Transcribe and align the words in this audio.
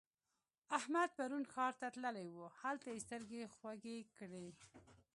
احمد 0.77 1.09
پرون 1.17 1.43
ښار 1.53 1.73
ته 1.81 1.87
تللی 1.95 2.27
وو؛ 2.31 2.45
هلته 2.61 2.87
يې 2.93 2.99
سترګې 3.05 3.51
خوږې 3.55 3.97
کړې. 4.17 4.47